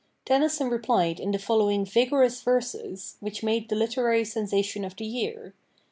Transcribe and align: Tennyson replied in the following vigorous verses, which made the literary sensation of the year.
Tennyson 0.25 0.67
replied 0.71 1.19
in 1.19 1.29
the 1.29 1.37
following 1.37 1.85
vigorous 1.85 2.41
verses, 2.41 3.17
which 3.19 3.43
made 3.43 3.69
the 3.69 3.75
literary 3.75 4.25
sensation 4.25 4.83
of 4.83 4.95
the 4.95 5.05
year. 5.05 5.53